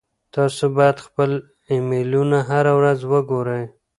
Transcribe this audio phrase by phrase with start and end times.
[0.35, 1.31] تاسو باید خپل
[1.71, 3.63] ایمیلونه هره ورځ وګورئ.